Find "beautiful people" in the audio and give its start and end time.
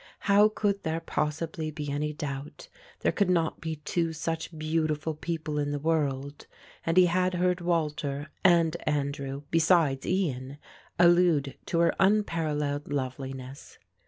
4.57-5.59